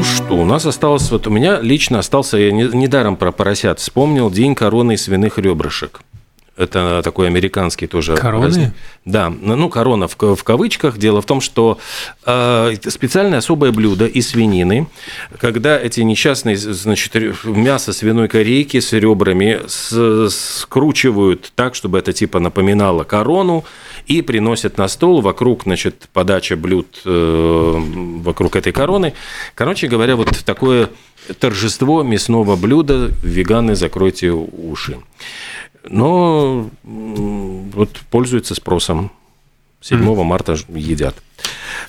Ну 0.00 0.04
что, 0.04 0.34
у 0.34 0.46
нас 0.46 0.64
осталось, 0.64 1.10
вот 1.10 1.26
у 1.26 1.30
меня 1.30 1.60
лично 1.60 1.98
остался, 1.98 2.38
я 2.38 2.50
недаром 2.52 3.16
про 3.16 3.32
поросят 3.32 3.80
вспомнил, 3.80 4.30
день 4.30 4.54
короны 4.54 4.96
свиных 4.96 5.36
ребрышек. 5.36 6.00
Это 6.60 7.00
такой 7.02 7.26
американский 7.26 7.86
тоже. 7.86 8.14
Короны? 8.16 8.44
Праздник. 8.44 8.72
Да, 9.06 9.30
ну 9.30 9.70
корона 9.70 10.08
в, 10.08 10.16
в 10.18 10.44
кавычках. 10.44 10.98
Дело 10.98 11.22
в 11.22 11.24
том, 11.24 11.40
что 11.40 11.78
э, 12.26 12.74
специальное 12.86 13.38
особое 13.38 13.72
блюдо 13.72 14.04
из 14.04 14.28
свинины, 14.28 14.86
когда 15.38 15.80
эти 15.80 16.02
несчастные, 16.02 16.58
значит, 16.58 17.14
мясо 17.44 17.94
свиной 17.94 18.28
корейки 18.28 18.78
с 18.78 18.92
ребрами 18.92 19.60
с, 19.66 20.28
скручивают 20.28 21.50
так, 21.54 21.74
чтобы 21.74 21.98
это 21.98 22.12
типа 22.12 22.40
напоминало 22.40 23.04
корону, 23.04 23.64
и 24.06 24.20
приносят 24.20 24.76
на 24.76 24.88
стол 24.88 25.22
вокруг, 25.22 25.62
значит, 25.62 26.10
подача 26.12 26.58
блюд 26.58 27.00
э, 27.06 27.74
вокруг 28.22 28.56
этой 28.56 28.72
короны. 28.72 29.14
Короче 29.54 29.88
говоря, 29.88 30.14
вот 30.14 30.28
такое 30.44 30.90
торжество 31.38 32.02
мясного 32.02 32.54
блюда. 32.56 33.12
Веганы, 33.22 33.76
закройте 33.76 34.30
уши 34.30 34.98
но 35.88 36.70
вот 36.80 38.00
пользуется 38.10 38.54
спросом. 38.54 39.10
7 39.82 39.98
mm. 39.98 40.24
марта 40.24 40.56
едят. 40.68 41.14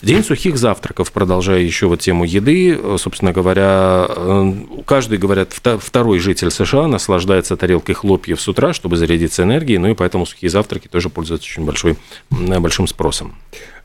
День 0.01 0.23
сухих 0.23 0.57
завтраков, 0.57 1.11
продолжая 1.11 1.59
еще 1.59 1.87
вот 1.87 1.99
тему 1.99 2.23
еды, 2.23 2.79
собственно 2.97 3.33
говоря, 3.33 4.05
э, 4.07 4.53
каждый, 4.85 5.17
говорят, 5.17 5.53
второй 5.53 6.19
житель 6.19 6.49
США 6.51 6.87
наслаждается 6.87 7.57
тарелкой 7.57 7.95
хлопьев 7.95 8.39
с 8.39 8.47
утра, 8.47 8.73
чтобы 8.73 8.95
зарядиться 8.95 9.43
энергией, 9.43 9.77
ну 9.77 9.89
и 9.89 9.93
поэтому 9.93 10.25
сухие 10.25 10.49
завтраки 10.49 10.87
тоже 10.87 11.09
пользуются 11.09 11.49
очень 11.49 11.65
большой, 11.65 11.97
большим 12.29 12.87
спросом. 12.87 13.35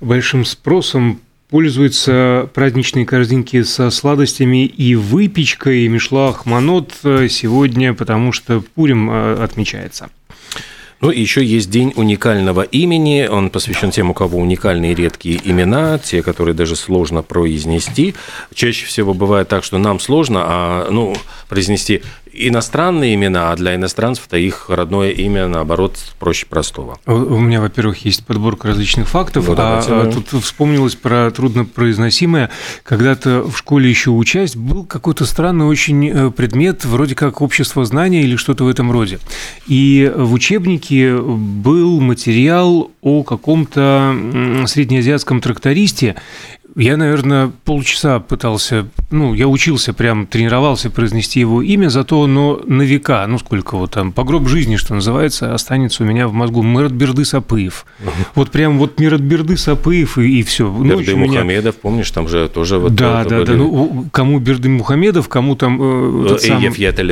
Большим 0.00 0.44
спросом 0.44 1.20
пользуются 1.48 2.48
праздничные 2.54 3.06
корзинки 3.06 3.62
со 3.62 3.90
сладостями 3.90 4.66
и 4.66 4.94
выпечкой 4.94 5.86
Мишла 5.88 6.30
Ахманот 6.30 6.92
сегодня, 7.02 7.94
потому 7.94 8.32
что 8.32 8.60
Пурим 8.74 9.10
э, 9.10 9.42
отмечается. 9.42 10.10
Ну 11.00 11.10
и 11.10 11.20
еще 11.20 11.44
есть 11.44 11.70
день 11.70 11.92
уникального 11.94 12.62
имени. 12.62 13.26
Он 13.26 13.50
посвящен 13.50 13.90
тем, 13.90 14.10
у 14.10 14.14
кого 14.14 14.38
уникальные 14.38 14.94
редкие 14.94 15.38
имена, 15.44 15.98
те, 15.98 16.22
которые 16.22 16.54
даже 16.54 16.74
сложно 16.74 17.22
произнести. 17.22 18.14
Чаще 18.54 18.86
всего 18.86 19.12
бывает 19.12 19.48
так, 19.48 19.62
что 19.62 19.76
нам 19.76 20.00
сложно, 20.00 20.42
а 20.44 20.88
ну, 20.90 21.14
произнести 21.48 22.02
иностранные 22.36 23.14
имена, 23.14 23.52
а 23.52 23.56
для 23.56 23.74
иностранцев-то 23.74 24.36
их 24.36 24.68
родное 24.68 25.10
имя, 25.10 25.46
наоборот, 25.46 25.98
проще 26.18 26.46
простого. 26.46 26.98
У 27.06 27.38
меня, 27.38 27.60
во-первых, 27.60 28.04
есть 28.04 28.24
подборка 28.24 28.68
различных 28.68 29.08
фактов, 29.08 29.48
ну, 29.48 29.54
а, 29.58 29.82
а 29.86 30.10
тут 30.12 30.42
вспомнилось 30.42 30.94
про 30.94 31.30
труднопроизносимое. 31.30 32.50
Когда-то 32.82 33.42
в 33.42 33.56
школе 33.56 33.88
еще 33.88 34.10
участь 34.10 34.56
был 34.56 34.84
какой-то 34.84 35.24
странный 35.24 35.66
очень 35.66 36.08
э, 36.08 36.30
предмет, 36.30 36.84
вроде 36.84 37.14
как 37.14 37.40
общество 37.40 37.84
знания 37.84 38.22
или 38.22 38.36
что-то 38.36 38.64
в 38.64 38.68
этом 38.68 38.92
роде. 38.92 39.18
И 39.66 40.12
в 40.14 40.32
учебнике 40.32 41.16
был 41.16 42.00
материал 42.00 42.90
о 43.00 43.22
каком-то 43.22 44.16
среднеазиатском 44.66 45.40
трактористе, 45.40 46.16
я, 46.76 46.98
наверное, 46.98 47.50
полчаса 47.64 48.20
пытался, 48.20 48.86
ну, 49.10 49.32
я 49.32 49.48
учился 49.48 49.94
прям, 49.94 50.26
тренировался 50.26 50.90
произнести 50.90 51.40
его 51.40 51.62
имя, 51.62 51.88
зато 51.88 52.26
но 52.26 52.60
на 52.66 52.82
века, 52.82 53.26
ну, 53.26 53.38
сколько 53.38 53.76
вот 53.76 53.92
там, 53.92 54.12
по 54.12 54.24
гроб 54.24 54.46
жизни, 54.46 54.76
что 54.76 54.94
называется, 54.94 55.54
останется 55.54 56.02
у 56.02 56.06
меня 56.06 56.28
в 56.28 56.34
мозгу 56.34 56.62
Миратберды 56.62 57.24
Сапыев. 57.24 57.86
Вот 58.34 58.50
прям 58.50 58.78
вот 58.78 59.00
Миратберды 59.00 59.56
Сапыев 59.56 60.18
и, 60.18 60.40
и 60.40 60.42
все. 60.42 60.70
Берды. 60.70 61.16
Мухамедов, 61.16 61.76
помнишь, 61.76 62.10
там 62.10 62.28
же 62.28 62.48
тоже 62.48 62.78
вот... 62.78 62.94
Да, 62.94 63.24
да, 63.24 63.44
да, 63.44 63.54
ну, 63.54 64.06
кому 64.12 64.38
Берды 64.38 64.68
Мухамедов, 64.68 65.28
кому 65.30 65.56
там... 65.56 65.78
Э, 65.80 66.38
сам... 66.38 66.60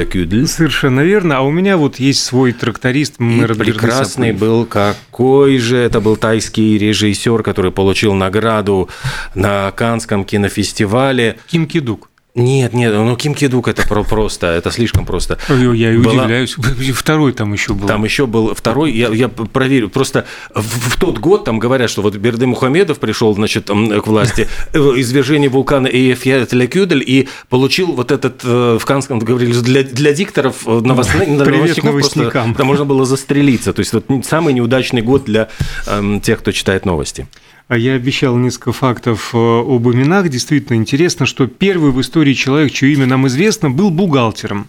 Кюдль. 0.04 0.46
Совершенно 0.46 1.00
верно, 1.00 1.38
а 1.38 1.41
у 1.41 1.50
меня 1.50 1.78
вот 1.78 1.98
есть 1.98 2.22
свой 2.22 2.52
тракторист 2.52 3.19
Миратберды 3.19 3.72
прекрасный 3.72 4.32
был, 4.32 4.66
какой 4.66 5.56
же, 5.56 5.78
это 5.78 6.02
был 6.02 6.16
тайский 6.16 6.76
режиссер, 6.76 7.42
который 7.42 7.72
получил 7.72 8.12
награду 8.12 8.91
на 9.34 9.53
Канском 9.76 10.25
кинофестивале. 10.25 11.38
Ким 11.48 11.66
Кидук. 11.66 12.10
Нет, 12.34 12.72
нет, 12.72 12.92
ну 12.92 13.15
Ким 13.15 13.32
Кидук 13.32 13.69
это 13.69 13.87
просто, 13.87 14.48
это 14.48 14.72
слишком 14.72 15.06
просто. 15.06 15.38
Ой, 15.48 15.78
я 15.78 15.92
и 15.92 15.98
Была... 15.98 16.22
удивляюсь. 16.22 16.54
Второй 16.94 17.32
там 17.32 17.53
еще 17.53 17.75
был. 17.75 17.87
Там 17.87 18.03
еще 18.03 18.26
был 18.26 18.54
второй, 18.54 18.91
я, 18.91 19.09
я 19.10 19.28
проверю. 19.28 19.88
Просто 19.88 20.26
в, 20.53 20.62
в 20.62 20.98
тот 20.98 21.19
год 21.19 21.44
там 21.44 21.60
говорят, 21.60 21.91
что 21.91 22.03
вот 22.03 22.16
Берды 22.16 22.48
Мухамедов 22.48 22.98
пришел, 22.98 23.32
значит, 23.34 23.66
к 23.69 24.06
власти, 24.06 24.48
э, 24.72 24.78
извержение 24.78 25.48
вулкана 25.48 25.87
Эйфьятля-Кюдель 25.87 27.04
и 27.06 27.28
получил 27.48 27.93
вот 27.93 28.10
этот, 28.10 28.41
э, 28.43 28.78
в 28.81 28.84
Канском 28.84 29.20
говорили, 29.20 29.53
для, 29.53 29.84
для 29.84 30.12
дикторов 30.12 30.66
э, 30.66 30.81
новостных, 30.81 31.28
новостников 31.28 31.93
просто, 31.93 32.31
там 32.31 32.66
можно 32.66 32.84
было 32.84 33.04
застрелиться. 33.04 33.72
То 33.72 33.78
есть 33.78 33.93
вот 33.93 34.06
самый 34.25 34.54
неудачный 34.54 35.03
год 35.03 35.25
для 35.25 35.50
э, 35.87 36.19
тех, 36.20 36.41
кто 36.41 36.50
читает 36.50 36.84
новости. 36.84 37.28
А 37.66 37.78
я 37.78 37.94
обещал 37.94 38.36
несколько 38.36 38.72
фактов 38.72 39.34
э, 39.34 39.38
об 39.38 39.88
именах. 39.88 40.28
Действительно 40.28 40.76
интересно, 40.76 41.25
что 41.25 41.47
первый 41.47 41.92
в 41.92 42.00
истории 42.00 42.34
человек, 42.34 42.72
чье 42.72 42.92
имя 42.92 43.06
нам 43.06 43.26
известно, 43.26 43.70
был 43.70 43.91
бухгалтером. 43.91 44.69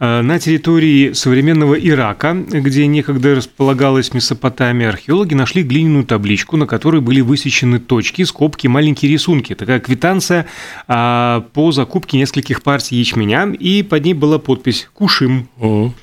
Э, 0.00 0.22
на 0.22 0.40
территории 0.40 1.12
современного 1.12 1.74
Ирака, 1.74 2.34
где 2.34 2.88
некогда 2.88 3.36
располагалась 3.36 4.12
Месопотамия, 4.12 4.88
археологи 4.88 5.34
нашли 5.34 5.62
глиняную 5.62 6.04
табличку, 6.04 6.56
на 6.56 6.66
которой 6.66 7.00
были 7.00 7.20
высечены 7.20 7.78
точки, 7.78 8.24
скобки, 8.24 8.66
маленькие 8.66 9.12
рисунки. 9.12 9.54
Такая 9.54 9.78
квитанция 9.78 10.46
а, 10.88 11.46
по 11.52 11.70
закупке 11.70 12.18
нескольких 12.18 12.64
партий 12.64 12.96
ячменя, 12.96 13.52
и 13.52 13.84
под 13.84 14.04
ней 14.04 14.14
была 14.14 14.40
подпись 14.40 14.88
«Кушим». 14.92 15.48
Угу. 15.58 15.94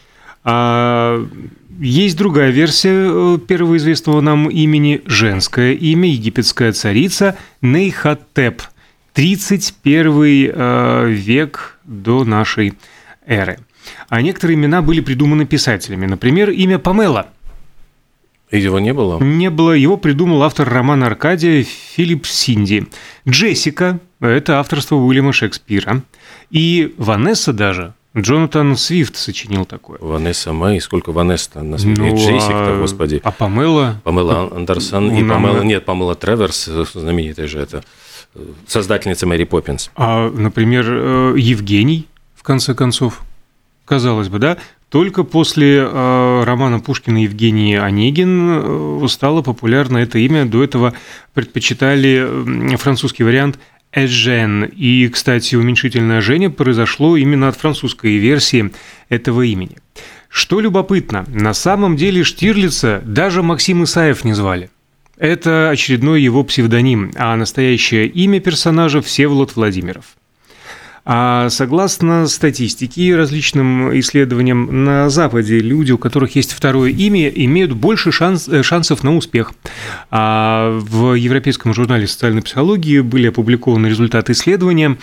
Есть 1.85 2.15
другая 2.15 2.49
версия 2.49 3.09
э, 3.11 3.37
первого 3.45 3.75
известного 3.75 4.21
нам 4.21 4.49
имени, 4.49 5.01
женское 5.05 5.73
имя, 5.73 6.07
египетская 6.09 6.71
царица 6.71 7.37
Нейхотеп, 7.61 8.61
31 9.11 10.53
э, 10.55 11.09
век 11.09 11.77
до 11.83 12.23
нашей 12.23 12.75
эры. 13.25 13.59
А 14.07 14.21
некоторые 14.21 14.55
имена 14.55 14.81
были 14.81 15.01
придуманы 15.01 15.45
писателями. 15.45 16.05
Например, 16.05 16.51
имя 16.51 16.79
Памела. 16.79 17.27
И 18.49 18.61
его 18.61 18.79
не 18.79 18.93
было? 18.93 19.21
Не 19.21 19.49
было. 19.49 19.73
Его 19.73 19.97
придумал 19.97 20.43
автор 20.43 20.69
романа 20.69 21.07
Аркадия 21.07 21.65
Филипп 21.65 22.25
Синди. 22.25 22.87
Джессика– 23.27 23.99
это 24.21 24.61
авторство 24.61 24.95
Уильяма 24.95 25.33
Шекспира. 25.33 26.01
И 26.49 26.93
Ванесса 26.97 27.51
даже 27.51 27.93
Джонатан 28.15 28.77
Свифт 28.77 29.15
сочинил 29.15 29.65
такое. 29.65 29.97
Ванесса 29.99 30.53
Мэй, 30.53 30.79
сколько 30.79 31.11
Ванесса 31.11 31.63
на 31.63 31.77
свете? 31.77 32.01
Ну, 32.01 32.15
Джессик-то, 32.15 32.75
а... 32.75 32.79
господи. 32.79 33.19
А 33.23 33.31
Памела? 33.31 34.01
Памела 34.03 34.49
Андерсон 34.55 35.11
и 35.15 35.27
Памела... 35.27 35.63
Нет, 35.63 35.85
Памела 35.85 36.13
Треверс, 36.13 36.65
знаменитая 36.93 37.47
же 37.47 37.59
это, 37.59 37.83
создательница 38.67 39.25
Мэри 39.25 39.45
Поппинс. 39.45 39.89
А, 39.95 40.29
например, 40.29 40.85
э, 40.87 41.35
Евгений, 41.37 42.07
в 42.35 42.43
конце 42.43 42.75
концов, 42.75 43.21
казалось 43.85 44.29
бы, 44.29 44.37
да? 44.37 44.57
Только 44.89 45.23
после 45.23 45.77
э, 45.79 46.43
романа 46.43 46.79
Пушкина 46.79 47.23
Евгений 47.23 47.75
Онегин 47.75 49.03
э, 49.03 49.07
стало 49.07 49.41
популярно 49.41 49.97
это 49.97 50.19
имя. 50.19 50.45
До 50.45 50.63
этого 50.63 50.93
предпочитали 51.33 52.75
французский 52.77 53.23
вариант 53.23 53.57
Эжен. 53.93 54.63
И, 54.65 55.07
кстати, 55.09 55.55
уменьшительное 55.55 56.21
Женя 56.21 56.49
произошло 56.49 57.15
именно 57.17 57.47
от 57.47 57.57
французской 57.57 58.17
версии 58.17 58.71
этого 59.09 59.43
имени. 59.43 59.77
Что 60.29 60.59
любопытно, 60.59 61.25
на 61.27 61.53
самом 61.53 61.95
деле 61.95 62.23
Штирлица 62.23 63.01
даже 63.05 63.43
Максим 63.43 63.83
Исаев 63.83 64.23
не 64.23 64.33
звали. 64.33 64.69
Это 65.17 65.69
очередной 65.69 66.23
его 66.23 66.43
псевдоним, 66.43 67.11
а 67.15 67.35
настоящее 67.35 68.07
имя 68.07 68.39
персонажа 68.39 69.01
Всеволод 69.01 69.55
Владимиров– 69.55 70.05
а 71.05 71.49
согласно 71.49 72.27
статистике 72.27 73.01
и 73.01 73.13
различным 73.13 73.97
исследованиям 73.99 74.85
на 74.85 75.09
Западе, 75.09 75.59
люди, 75.59 75.91
у 75.91 75.97
которых 75.97 76.35
есть 76.37 76.53
второе 76.53 76.91
имя, 76.91 77.27
имеют 77.27 77.73
больше 77.73 78.13
шанс, 78.13 78.47
э, 78.47 78.63
шансов 78.63 79.03
на 79.03 79.15
успех. 79.15 79.51
А 80.11 80.79
в 80.79 81.15
Европейском 81.15 81.73
журнале 81.73 82.07
социальной 82.07 82.41
психологии 82.41 83.01
были 83.01 83.27
опубликованы 83.27 83.87
результаты 83.87 84.31
исследования, 84.31 84.97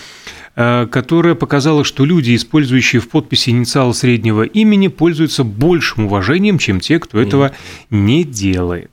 э, 0.56 0.87
которое 0.91 1.35
показало, 1.35 1.85
что 1.85 2.06
люди, 2.06 2.35
использующие 2.35 3.03
в 3.03 3.08
подписи 3.11 3.50
инициал 3.50 3.93
среднего 3.93 4.44
имени, 4.44 4.88
пользуются 4.88 5.44
большим 5.44 6.06
уважением, 6.06 6.56
чем 6.56 6.81
те, 6.81 6.99
кто 6.99 7.20
этого 7.20 7.53
не 7.91 8.25
делает. 8.25 8.91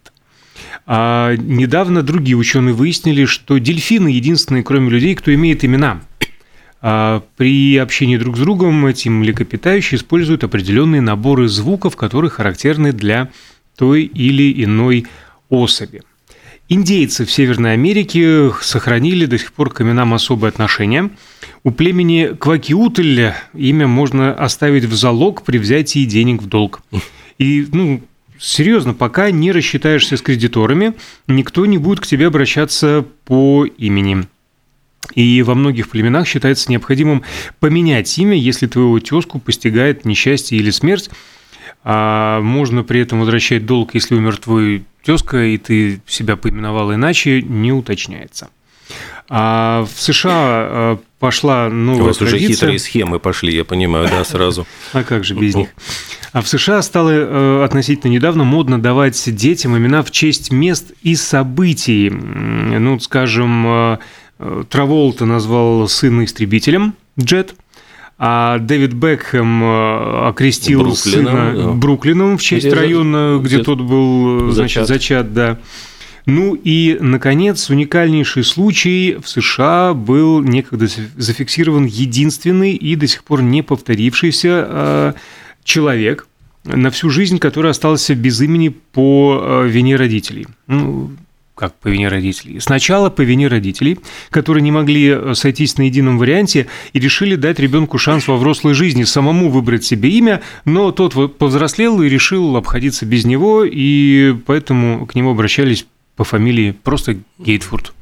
А 0.85 1.35
недавно 1.37 2.01
другие 2.01 2.35
ученые 2.35 2.73
выяснили, 2.73 3.23
что 3.23 3.59
дельфины 3.59 4.09
единственные, 4.09 4.63
кроме 4.63 4.89
людей, 4.89 5.15
кто 5.15 5.33
имеет 5.33 5.63
имена– 5.63 6.01
при 6.79 7.77
общении 7.77 8.17
друг 8.17 8.37
с 8.37 8.39
другом 8.39 8.85
эти 8.85 9.09
млекопитающие 9.09 9.97
используют 9.97 10.43
определенные 10.43 11.01
наборы 11.01 11.47
звуков, 11.47 11.95
которые 11.95 12.29
характерны 12.29 12.91
для 12.91 13.29
той 13.75 14.03
или 14.03 14.63
иной 14.63 15.05
особи. 15.49 16.01
Индейцы 16.69 17.25
в 17.25 17.31
Северной 17.31 17.73
Америке 17.73 18.51
сохранили 18.61 19.25
до 19.25 19.37
сих 19.37 19.53
пор 19.53 19.69
к 19.71 19.81
именам 19.81 20.13
особое 20.13 20.49
отношение. 20.49 21.11
У 21.63 21.71
племени 21.71 22.35
Квакиутль 22.37 23.31
имя 23.53 23.87
можно 23.87 24.33
оставить 24.33 24.83
в 24.83 24.93
залог 24.93 25.43
при 25.43 25.59
взятии 25.59 26.03
денег 26.03 26.41
в 26.41 26.47
долг. 26.47 26.81
И, 27.37 27.65
ну, 27.71 28.03
серьезно, 28.37 28.93
пока 28.93 29.31
не 29.31 29.53
рассчитаешься 29.53 30.17
с 30.17 30.21
кредиторами, 30.21 30.93
никто 31.27 31.65
не 31.65 31.77
будет 31.77 32.01
к 32.01 32.07
тебе 32.07 32.27
обращаться 32.27 33.05
по 33.23 33.65
имени. 33.65 34.27
И 35.13 35.41
во 35.41 35.55
многих 35.55 35.89
племенах 35.89 36.27
считается 36.27 36.69
необходимым 36.71 37.23
поменять 37.59 38.17
имя, 38.17 38.35
если 38.37 38.67
твоего 38.67 38.99
тезку 38.99 39.39
постигает 39.39 40.05
несчастье 40.05 40.57
или 40.57 40.69
смерть. 40.69 41.09
А 41.83 42.41
можно 42.41 42.83
при 42.83 43.01
этом 43.01 43.21
возвращать 43.21 43.65
долг, 43.65 43.93
если 43.93 44.15
умер 44.15 44.37
твой 44.37 44.83
тезка, 45.03 45.45
и 45.45 45.57
ты 45.57 46.01
себя 46.05 46.35
поименовал 46.35 46.93
иначе, 46.93 47.41
не 47.41 47.71
уточняется. 47.71 48.49
А 49.29 49.85
в 49.85 50.01
США 50.01 50.31
а, 50.33 50.99
пошла 51.19 51.69
новая 51.69 52.03
У 52.03 52.05
вас 52.07 52.17
традиция. 52.17 52.45
уже 52.45 52.53
хитрые 52.53 52.79
схемы 52.79 53.19
пошли, 53.19 53.55
я 53.55 53.65
понимаю, 53.65 54.07
да, 54.09 54.23
сразу. 54.23 54.65
А 54.93 55.03
как 55.03 55.23
же 55.23 55.35
без 55.35 55.55
них? 55.55 55.69
А 56.31 56.41
в 56.41 56.47
США 56.47 56.81
стало 56.81 57.09
э, 57.09 57.63
относительно 57.63 58.11
недавно 58.11 58.43
модно 58.43 58.81
давать 58.81 59.21
детям 59.35 59.77
имена 59.77 60.03
в 60.03 60.11
честь 60.11 60.51
мест 60.51 60.91
и 61.01 61.15
событий. 61.15 62.09
Ну, 62.09 62.99
скажем, 62.99 63.65
э, 63.67 63.97
Траволта 64.69 65.25
назвал 65.25 65.87
сына 65.87 66.25
истребителем 66.25 66.93
Джет, 67.19 67.55
а 68.19 68.57
Дэвид 68.59 68.93
Бекхэм 68.93 69.63
э, 69.63 70.27
окрестил 70.29 70.81
Бруклином, 70.81 71.25
сына 71.25 71.53
да. 71.55 71.71
Бруклином 71.73 72.37
в 72.37 72.41
честь 72.41 72.65
где 72.65 72.75
района, 72.75 73.37
где, 73.39 73.55
где 73.55 73.63
тот 73.63 73.81
был 73.81 74.51
значит, 74.51 74.87
зачат. 74.87 74.87
зачат, 74.87 75.33
да. 75.33 75.59
Ну 76.25 76.55
и, 76.55 76.97
наконец, 76.99 77.69
уникальнейший 77.69 78.43
случай 78.43 79.17
в 79.23 79.29
США 79.29 79.93
был 79.93 80.41
некогда 80.41 80.87
зафиксирован 81.15 81.85
единственный 81.85 82.73
и 82.73 82.95
до 82.95 83.07
сих 83.07 83.23
пор 83.23 83.41
не 83.43 83.61
повторившийся 83.61 84.67
э, 84.67 85.13
человек 85.63 86.27
на 86.65 86.91
всю 86.91 87.09
жизнь, 87.09 87.39
который 87.39 87.71
остался 87.71 88.13
без 88.13 88.41
имени 88.41 88.69
по 88.69 89.39
э, 89.41 89.67
вине 89.69 89.95
родителей. 89.95 90.47
Ну, 90.67 91.11
как 91.57 91.73
по 91.73 91.87
вине 91.87 92.07
родителей. 92.07 92.59
Сначала 92.59 93.09
по 93.09 93.21
вине 93.21 93.47
родителей, 93.47 93.99
которые 94.29 94.61
не 94.61 94.71
могли 94.71 95.09
э, 95.09 95.33
сойтись 95.33 95.77
на 95.77 95.83
едином 95.83 96.19
варианте 96.19 96.67
и 96.93 96.99
решили 96.99 97.35
дать 97.35 97.59
ребенку 97.59 97.97
шанс 97.97 98.27
во 98.27 98.37
взрослой 98.37 98.75
жизни 98.75 99.03
самому 99.03 99.49
выбрать 99.49 99.83
себе 99.83 100.09
имя, 100.11 100.41
но 100.65 100.91
тот 100.91 101.37
повзрослел 101.37 102.01
и 102.01 102.09
решил 102.09 102.55
обходиться 102.55 103.05
без 103.05 103.25
него, 103.25 103.63
и 103.65 104.35
поэтому 104.45 105.07
к 105.07 105.15
нему 105.15 105.31
обращались 105.31 105.87
по 106.15 106.23
фамилии 106.23 106.71
просто 106.83 107.17
Гейтфурд. 107.39 107.93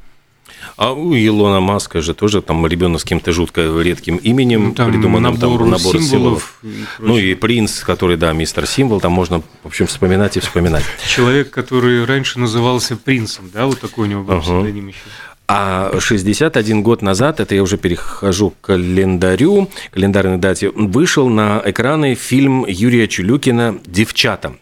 А 0.76 0.92
у 0.92 1.14
Илона 1.14 1.60
Маска 1.60 2.02
же 2.02 2.12
тоже 2.12 2.42
там 2.42 2.66
ребенок 2.66 3.00
с 3.00 3.04
каким-то 3.04 3.32
жутко 3.32 3.62
редким 3.80 4.16
именем, 4.16 4.68
ну, 4.68 4.74
там 4.74 4.90
придуманным 4.90 5.34
набор, 5.34 5.60
там 5.60 5.70
набор 5.70 6.00
символов. 6.00 6.58
символов. 6.60 6.98
ну 6.98 7.18
и 7.18 7.34
принц, 7.34 7.80
который, 7.80 8.18
да, 8.18 8.32
мистер 8.32 8.66
символ, 8.66 9.00
там 9.00 9.12
можно, 9.12 9.40
в 9.62 9.66
общем, 9.66 9.86
вспоминать 9.86 10.36
и 10.36 10.40
вспоминать. 10.40 10.84
Человек, 11.08 11.50
который 11.50 12.04
раньше 12.04 12.38
назывался 12.38 12.96
принцем, 12.96 13.50
да, 13.52 13.66
вот 13.66 13.80
такой 13.80 14.06
у 14.06 14.10
него 14.10 14.22
был 14.22 14.40
псевдоним 14.40 14.88
еще. 14.88 14.98
А 15.48 15.92
61 16.00 16.82
год 16.82 17.02
назад, 17.02 17.38
это 17.38 17.54
я 17.54 17.62
уже 17.62 17.78
перехожу 17.78 18.50
к 18.50 18.66
календарю, 18.66 19.70
календарной 19.92 20.38
дате, 20.38 20.70
вышел 20.70 21.28
на 21.28 21.62
экраны 21.64 22.16
фильм 22.16 22.64
Юрия 22.66 23.06
Чулюкина 23.06 23.78
«Девчата». 23.86 24.56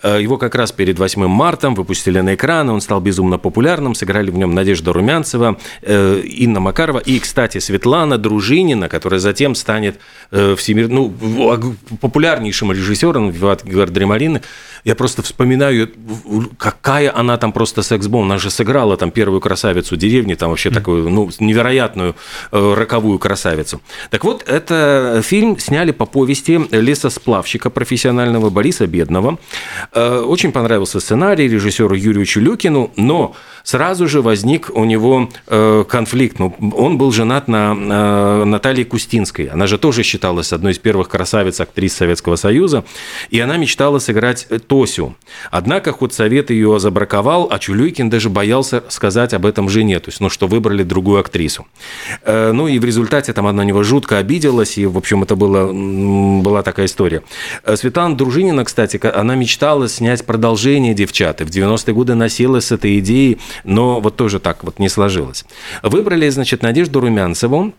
Э, 0.00 0.22
его 0.22 0.38
как 0.38 0.54
раз 0.54 0.70
перед 0.70 0.96
8 0.96 1.26
марта 1.26 1.70
выпустили 1.70 2.20
на 2.20 2.36
экраны, 2.36 2.70
он 2.70 2.80
стал 2.80 3.00
безумно 3.00 3.38
популярным, 3.38 3.96
сыграли 3.96 4.30
в 4.30 4.36
нем 4.36 4.54
Надежда 4.54 4.92
Румянцева, 4.92 5.58
э, 5.82 6.20
Инна 6.24 6.60
Макарова 6.60 6.98
и, 7.00 7.18
кстати, 7.18 7.58
Светлана 7.58 8.16
Дружинина, 8.16 8.88
которая 8.88 9.18
затем 9.18 9.56
станет 9.56 9.98
э, 10.30 10.54
всемир... 10.56 10.88
ну, 10.88 11.12
популярнейшим 12.00 12.70
режиссером 12.70 13.32
Гвардремарины. 13.32 14.42
Я 14.84 14.94
просто 14.94 15.22
вспоминаю, 15.22 15.90
какая 16.58 17.14
она 17.14 17.36
там 17.36 17.52
просто 17.52 17.82
секс-бомба, 17.82 18.26
она 18.26 18.38
же 18.38 18.50
сыграла 18.50 18.96
там 18.96 19.10
первую 19.10 19.40
красавицу 19.40 19.96
деревни, 19.96 20.34
там 20.34 20.50
вообще 20.50 20.70
такую 20.70 21.08
ну, 21.08 21.30
невероятную 21.40 22.14
э, 22.52 22.74
роковую 22.74 23.18
красавицу. 23.18 23.80
Так 24.10 24.24
вот, 24.24 24.42
это 24.46 25.20
фильм 25.24 25.58
сняли 25.58 25.92
по 25.92 26.06
повести 26.06 26.60
лесосплавщика 26.70 27.70
профессионального 27.70 28.50
Бориса 28.50 28.86
Бедного. 28.86 29.38
Э, 29.92 30.20
очень 30.20 30.52
понравился 30.52 31.00
сценарий 31.00 31.48
режиссеру 31.48 31.94
Юрию 31.94 32.26
Чулюкину, 32.26 32.90
но 32.96 33.34
сразу 33.62 34.08
же 34.08 34.22
возник 34.22 34.70
у 34.74 34.84
него 34.84 35.28
э, 35.46 35.84
конфликт. 35.88 36.38
Ну, 36.38 36.54
он 36.76 36.98
был 36.98 37.12
женат 37.12 37.48
на 37.48 37.76
э, 37.76 38.44
Наталье 38.44 38.84
Кустинской. 38.84 39.46
Она 39.46 39.66
же 39.66 39.78
тоже 39.78 40.02
считалась 40.02 40.52
одной 40.52 40.72
из 40.72 40.78
первых 40.78 41.08
красавиц 41.08 41.60
актрис 41.60 41.94
Советского 41.94 42.36
Союза. 42.36 42.84
И 43.30 43.40
она 43.40 43.56
мечтала 43.56 43.98
сыграть 43.98 44.46
Тосю. 44.68 45.16
Однако 45.50 45.92
худсовет 45.92 46.50
ее 46.50 46.78
забраковал, 46.78 47.48
а 47.50 47.58
Чулюкин 47.58 48.10
даже 48.10 48.30
боялся 48.30 48.84
сказать 48.88 49.34
об 49.34 49.46
этом 49.46 49.68
жене. 49.68 49.98
То 50.00 50.10
есть, 50.10 50.20
ну, 50.20 50.28
что 50.28 50.46
выбрали 50.46 50.82
другую 50.82 51.20
актрису. 51.20 51.66
Э, 52.22 52.52
ну, 52.52 52.68
и 52.68 52.78
в 52.78 52.84
результате 52.84 53.32
там 53.32 53.46
она 53.46 53.64
на 53.64 53.66
него 53.66 53.82
жутко 53.82 54.18
обиделась, 54.18 54.78
и, 54.78 54.86
в 54.86 54.96
общем, 54.96 55.22
это 55.24 55.34
было, 55.34 55.72
была 56.42 56.62
такая 56.62 56.86
история. 56.86 57.22
Светлана 57.74 58.16
Дружинина, 58.16 58.64
кстати, 58.64 59.00
она 59.04 59.34
мечтала 59.34 59.88
снять 59.88 60.24
продолжение 60.24 60.94
«Девчаты». 60.94 61.44
В 61.44 61.48
90-е 61.48 61.94
годы 61.94 62.14
носилась 62.14 62.66
с 62.66 62.72
этой 62.72 62.98
идеей 63.00 63.38
но 63.64 64.00
вот 64.00 64.16
тоже 64.16 64.40
так 64.40 64.64
вот 64.64 64.78
не 64.78 64.88
сложилось. 64.88 65.44
Выбрали, 65.82 66.28
значит, 66.28 66.62
Надежду 66.62 67.00
Румянцеву, 67.00 67.72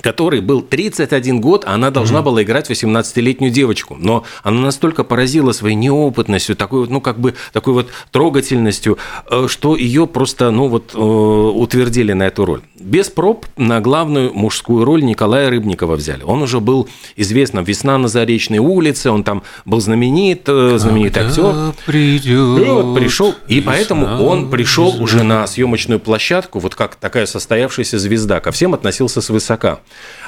который 0.00 0.40
был 0.40 0.62
31 0.62 1.40
год, 1.40 1.64
а 1.66 1.74
она 1.74 1.90
должна 1.90 2.20
mm-hmm. 2.20 2.22
была 2.22 2.42
играть 2.42 2.70
18-летнюю 2.70 3.52
девочку. 3.52 3.96
Но 3.98 4.24
она 4.42 4.60
настолько 4.60 5.04
поразила 5.04 5.52
своей 5.52 5.76
неопытностью, 5.76 6.56
такой 6.56 6.80
вот, 6.80 6.90
ну, 6.90 7.00
как 7.00 7.18
бы, 7.18 7.34
такой 7.52 7.74
вот 7.74 7.88
трогательностью, 8.10 8.98
э, 9.30 9.46
что 9.48 9.76
ее 9.76 10.06
просто, 10.06 10.50
ну, 10.50 10.68
вот, 10.68 10.92
э, 10.94 10.98
утвердили 10.98 12.12
на 12.12 12.24
эту 12.24 12.44
роль. 12.44 12.62
Без 12.78 13.08
проб 13.08 13.46
на 13.56 13.80
главную 13.80 14.32
мужскую 14.34 14.84
роль 14.84 15.02
Николая 15.04 15.50
Рыбникова 15.50 15.96
взяли. 15.96 16.22
Он 16.22 16.42
уже 16.42 16.60
был 16.60 16.88
известен 17.16 17.62
«Весна 17.64 17.98
на 17.98 18.08
Заречной 18.08 18.58
улице», 18.58 19.10
он 19.10 19.24
там 19.24 19.42
был 19.64 19.80
знаменит, 19.80 20.42
э, 20.46 20.78
знаменитый 20.78 21.26
актер. 21.26 21.74
Придет 21.86 22.66
и 22.66 22.70
вот 22.70 22.94
пришел, 22.94 23.34
и 23.48 23.60
поэтому 23.60 24.24
он 24.24 24.50
пришел 24.50 25.02
уже 25.02 25.22
на 25.22 25.46
съемочную 25.46 26.00
площадку, 26.00 26.58
вот 26.58 26.74
как 26.74 26.96
такая 26.96 27.26
состоявшаяся 27.26 27.98
звезда, 27.98 28.40
ко 28.40 28.50
всем 28.50 28.74
относился 28.74 29.20
свысока. 29.20 29.80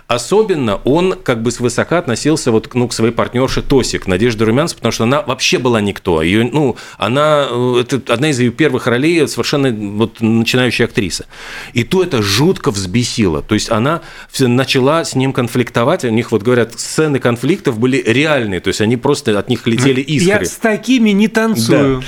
Особенно 0.09 0.77
он 0.85 1.15
как 1.15 1.43
бы 1.43 1.51
свысока 1.51 1.99
относился 1.99 2.53
вот, 2.53 2.73
ну, 2.75 2.87
к 2.87 2.93
своей 2.93 3.13
партнерше 3.13 3.61
Тосик, 3.61 4.07
Надежде 4.07 4.45
Румянцев, 4.45 4.77
потому 4.77 4.93
что 4.93 5.03
она 5.03 5.23
вообще 5.23 5.59
была 5.59 5.81
никто. 5.81 6.23
Ее, 6.23 6.49
ну, 6.53 6.77
она, 6.97 7.49
э, 7.51 7.81
это 7.81 8.13
одна 8.13 8.31
из 8.31 8.39
ее 8.39 8.53
первых 8.53 8.87
ролей, 8.87 9.27
совершенно 9.27 9.73
вот 9.73 10.21
начинающая 10.21 10.87
актриса. 10.87 11.27
И 11.73 11.83
то 11.83 12.05
это 12.05 12.23
жутко 12.23 12.71
взбесило. 12.71 13.43
То 13.43 13.55
есть 13.55 13.69
она 13.69 14.03
начала 14.39 15.05
с 15.05 15.17
ним 15.17 15.33
конфликтовать, 15.33 16.05
у 16.05 16.11
них, 16.11 16.31
вот 16.31 16.43
говорят, 16.43 16.79
сцены 16.79 17.19
конфликтов 17.19 17.81
были 17.81 18.01
реальные, 18.07 18.61
то 18.61 18.69
есть 18.69 18.81
они 18.81 18.97
просто 18.97 19.37
от 19.37 19.49
них 19.49 19.67
летели 19.67 20.01
искры. 20.01 20.41
Я 20.41 20.45
с 20.45 20.55
такими 20.55 21.11
не 21.11 21.27
танцую. 21.27 22.01
Да. 22.01 22.07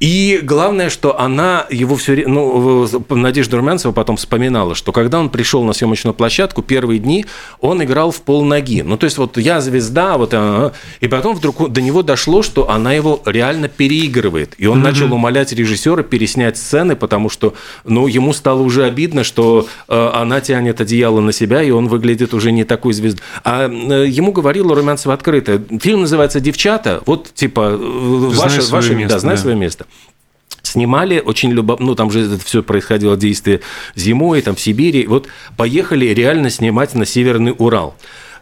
И 0.00 0.40
главное, 0.42 0.90
что 0.90 1.18
она 1.18 1.66
его 1.70 1.96
все 1.96 2.12
время, 2.12 2.30
ну, 2.30 2.88
Надежда 3.10 3.56
Румянцева 3.56 3.92
потом 3.92 4.16
вспоминала, 4.16 4.74
что 4.74 4.92
когда 4.92 5.18
он 5.18 5.28
пришел 5.28 5.64
на 5.64 5.72
съемочную 5.72 6.14
площадку, 6.14 6.62
первые 6.62 7.00
дни 7.00 7.26
он 7.60 7.82
играл 7.82 8.12
в 8.12 8.22
полноги. 8.22 8.82
Ну, 8.82 8.96
то 8.96 9.04
есть, 9.04 9.18
вот 9.18 9.36
я 9.38 9.60
звезда, 9.60 10.16
вот, 10.16 10.34
и 11.00 11.08
потом 11.08 11.34
вдруг 11.34 11.70
до 11.72 11.80
него 11.80 12.02
дошло, 12.02 12.42
что 12.42 12.70
она 12.70 12.92
его 12.92 13.20
реально 13.24 13.68
переигрывает. 13.68 14.54
И 14.58 14.66
он 14.66 14.78
mm-hmm. 14.78 14.82
начал 14.82 15.12
умолять 15.12 15.52
режиссера 15.52 16.02
переснять 16.02 16.56
сцены, 16.56 16.94
потому 16.94 17.28
что, 17.28 17.54
ну, 17.84 18.06
ему 18.06 18.32
стало 18.32 18.62
уже 18.62 18.84
обидно, 18.84 19.24
что 19.24 19.66
э, 19.88 20.10
она 20.14 20.40
тянет 20.40 20.80
одеяло 20.80 21.20
на 21.20 21.32
себя, 21.32 21.62
и 21.62 21.70
он 21.70 21.88
выглядит 21.88 22.34
уже 22.34 22.52
не 22.52 22.62
такой 22.62 22.92
звездой. 22.92 23.22
А 23.42 23.68
э, 23.68 24.06
ему 24.06 24.30
говорила 24.30 24.76
Румянцева 24.76 25.14
открыто. 25.14 25.60
Фильм 25.80 26.02
называется 26.02 26.38
«Девчата», 26.38 27.02
вот, 27.04 27.34
типа, 27.34 27.72
э, 27.72 27.76
ваше, 27.76 28.62
ваше 28.70 28.94
место, 28.94 29.16
да, 29.16 29.20
знай 29.20 29.34
да. 29.34 29.42
свое 29.42 29.56
место 29.56 29.87
снимали 30.68 31.20
очень 31.20 31.50
любопытно, 31.50 31.86
ну 31.86 31.94
там 31.94 32.10
же 32.10 32.20
это 32.20 32.38
все 32.44 32.62
происходило 32.62 33.16
действие 33.16 33.60
зимой, 33.94 34.42
там 34.42 34.54
в 34.54 34.60
Сибири, 34.60 35.06
вот 35.06 35.28
поехали 35.56 36.06
реально 36.06 36.50
снимать 36.50 36.94
на 36.94 37.06
Северный 37.06 37.54
Урал 37.56 37.96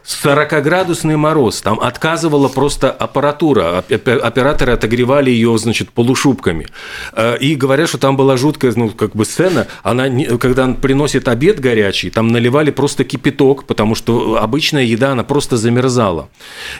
40-градусный 0.06 1.16
мороз, 1.16 1.60
там 1.62 1.80
отказывала 1.80 2.48
просто 2.48 2.90
аппаратура, 2.90 3.78
операторы 3.78 4.72
отогревали 4.72 5.30
ее, 5.30 5.58
значит, 5.58 5.90
полушубками. 5.90 6.68
Э, 7.12 7.36
и 7.38 7.56
говорят, 7.56 7.88
что 7.88 7.98
там 7.98 8.16
была 8.16 8.36
жуткая, 8.36 8.72
ну, 8.76 8.90
как 8.90 9.16
бы 9.16 9.24
сцена, 9.24 9.66
она, 9.82 10.08
когда 10.38 10.64
он 10.64 10.76
приносит 10.76 11.26
обед 11.26 11.58
горячий, 11.58 12.10
там 12.10 12.28
наливали 12.28 12.70
просто 12.70 13.02
кипяток, 13.02 13.64
потому 13.64 13.96
что 13.96 14.38
обычная 14.40 14.84
еда, 14.84 15.12
она 15.12 15.24
просто 15.24 15.56
замерзала. 15.56 16.28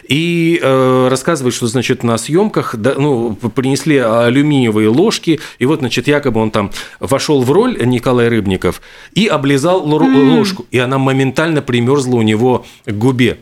И 0.07 0.59
э, 0.61 1.07
рассказывает, 1.09 1.53
что, 1.53 1.67
значит, 1.67 2.03
на 2.03 2.17
съемках, 2.17 2.75
да, 2.77 2.93
ну, 2.97 3.35
принесли 3.35 3.97
алюминиевые 3.97 4.87
ложки, 4.87 5.41
и 5.59 5.65
вот, 5.65 5.79
значит, 5.79 6.07
якобы 6.07 6.39
он 6.39 6.51
там 6.51 6.71
вошел 7.01 7.41
в 7.41 7.51
роль 7.51 7.77
Николай 7.83 8.29
Рыбников 8.29 8.81
и 9.13 9.27
облизал 9.27 9.85
ложку, 9.85 10.65
и 10.71 10.79
она 10.79 10.97
моментально 10.97 11.61
примерзла 11.61 12.15
у 12.15 12.21
него 12.21 12.65
к 12.85 12.91
губе 12.93 13.16
губе. 13.17 13.39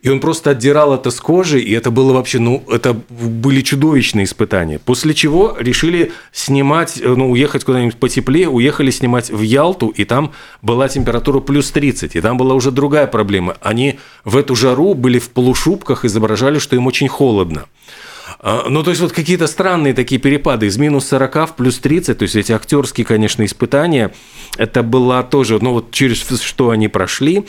И 0.00 0.08
он 0.10 0.20
просто 0.20 0.50
отдирал 0.50 0.94
это 0.94 1.10
с 1.10 1.20
кожи, 1.20 1.60
и 1.60 1.72
это 1.72 1.90
было 1.90 2.12
вообще, 2.12 2.38
ну, 2.38 2.62
это 2.70 2.94
были 3.10 3.62
чудовищные 3.62 4.24
испытания. 4.24 4.78
После 4.78 5.12
чего 5.12 5.56
решили 5.58 6.12
снимать, 6.32 7.00
э, 7.00 7.14
ну, 7.16 7.32
уехать 7.32 7.64
куда-нибудь 7.64 7.96
потеплее, 7.96 8.48
уехали 8.48 8.92
снимать 8.92 9.28
в 9.30 9.42
Ялту, 9.42 9.88
и 9.88 10.04
там 10.04 10.30
была 10.62 10.88
температура 10.88 11.40
плюс 11.40 11.72
30, 11.72 12.14
и 12.14 12.20
там 12.20 12.38
была 12.38 12.54
уже 12.54 12.70
другая 12.70 13.08
проблема. 13.08 13.56
Они 13.60 13.98
в 14.24 14.36
эту 14.36 14.54
жару 14.54 14.94
были 14.94 15.18
в 15.18 15.30
полушубках, 15.30 16.04
изображали, 16.04 16.60
что 16.60 16.76
им 16.76 16.86
очень 16.86 17.08
холодно. 17.08 17.64
А, 18.40 18.66
ну, 18.68 18.82
то 18.82 18.90
есть 18.90 19.02
вот 19.02 19.12
какие-то 19.12 19.46
странные 19.46 19.94
такие 19.94 20.20
перепады. 20.20 20.66
Из 20.66 20.76
минус 20.78 21.06
40 21.08 21.50
в 21.50 21.54
плюс 21.54 21.78
30, 21.78 22.18
то 22.18 22.22
есть 22.22 22.36
эти 22.36 22.52
актерские, 22.52 23.04
конечно, 23.04 23.44
испытания, 23.44 24.12
это 24.56 24.82
было 24.82 25.22
тоже, 25.22 25.58
ну 25.60 25.72
вот 25.72 25.90
через 25.90 26.18
что 26.40 26.70
они 26.70 26.88
прошли, 26.88 27.46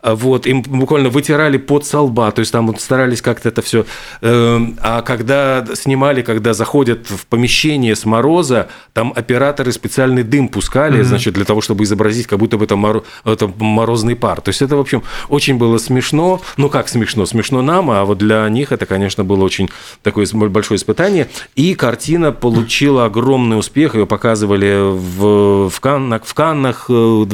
а, 0.00 0.14
вот, 0.14 0.46
им 0.46 0.62
буквально 0.62 1.08
вытирали 1.08 1.58
под 1.58 1.84
со 1.84 2.00
лба, 2.00 2.30
то 2.30 2.40
есть 2.40 2.52
там 2.52 2.68
вот 2.68 2.80
старались 2.80 3.20
как-то 3.20 3.48
это 3.48 3.62
все, 3.62 3.84
эм, 4.20 4.78
а 4.80 5.02
когда 5.02 5.66
снимали, 5.74 6.22
когда 6.22 6.54
заходят 6.54 7.10
в 7.10 7.26
помещение 7.26 7.96
с 7.96 8.04
мороза, 8.04 8.68
там 8.92 9.12
операторы 9.14 9.72
специальный 9.72 10.22
дым 10.22 10.48
пускали, 10.48 11.00
mm-hmm. 11.00 11.04
значит, 11.04 11.34
для 11.34 11.44
того, 11.44 11.60
чтобы 11.60 11.84
изобразить, 11.84 12.26
как 12.26 12.38
будто 12.38 12.58
бы 12.58 12.64
это, 12.64 12.76
мор... 12.76 13.04
это 13.24 13.50
морозный 13.58 14.14
пар, 14.14 14.40
то 14.40 14.50
есть 14.50 14.62
это, 14.62 14.76
в 14.76 14.80
общем, 14.80 15.02
очень 15.28 15.56
было 15.56 15.78
смешно, 15.78 16.40
ну 16.56 16.68
как 16.68 16.88
смешно, 16.88 17.26
смешно 17.26 17.62
нам, 17.62 17.90
а 17.90 18.04
вот 18.04 18.18
для 18.18 18.48
них 18.48 18.70
это, 18.70 18.86
конечно, 18.86 19.24
было 19.24 19.42
очень 19.42 19.68
такое 20.02 20.26
большое 20.34 20.76
испытание. 20.78 21.28
И 21.54 21.74
картина 21.74 22.32
получила 22.32 23.04
огромный 23.06 23.58
успех. 23.58 23.94
Ее 23.94 24.06
показывали 24.06 24.78
в, 24.80 25.68
в, 25.68 25.80
Каннах, 25.80 26.24
в 26.24 26.34
Каннах 26.34 26.86
э, 26.88 27.26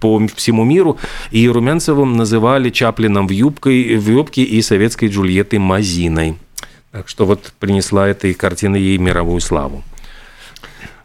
по 0.00 0.26
всему 0.34 0.64
миру. 0.64 0.98
И 1.30 1.48
Румянцевым 1.48 2.16
называли 2.16 2.70
Чаплином 2.70 3.26
в, 3.26 3.30
юбкой, 3.30 3.96
в 3.96 4.08
юбке 4.08 4.42
и 4.42 4.60
советской 4.62 5.08
Джульеттой 5.08 5.58
Мазиной. 5.58 6.36
Так 6.90 7.08
что 7.08 7.24
вот 7.24 7.52
принесла 7.58 8.08
эта 8.08 8.32
картина 8.34 8.76
ей 8.76 8.98
мировую 8.98 9.40
славу. 9.40 9.82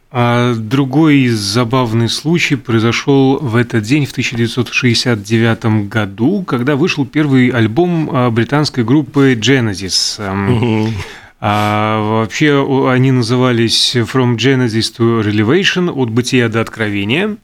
А 0.09 0.53
другой 0.55 1.27
забавный 1.27 2.07
случай 2.07 2.55
произошел 2.55 3.37
в 3.39 3.55
этот 3.57 3.83
день, 3.83 4.05
в 4.05 4.11
1969 4.11 5.87
году, 5.89 6.43
когда 6.43 6.77
вышел 6.77 7.05
первый 7.05 7.49
альбом 7.49 8.09
а, 8.11 8.29
британской 8.31 8.85
группы 8.85 9.33
Genesis. 9.33 10.17
Угу. 10.17 10.93
А 11.39 12.01
вообще 12.01 12.65
они 12.89 13.11
назывались 13.11 13.95
From 13.95 14.37
Genesis 14.37 14.97
to 14.97 15.21
Revelation, 15.21 15.91
от 15.91 16.09
бытия 16.09 16.49
до 16.49 16.61
откровения. 16.61 17.37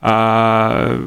А 0.00 0.98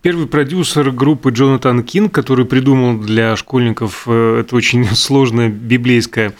первый 0.00 0.26
продюсер 0.26 0.90
группы 0.90 1.30
Джонатан 1.30 1.82
Кинг, 1.82 2.12
который 2.12 2.46
придумал 2.46 2.98
для 2.98 3.36
школьников 3.36 4.04
э, 4.06 4.40
это 4.40 4.56
очень 4.56 4.86
сложное 4.94 5.50
библейское 5.50 6.32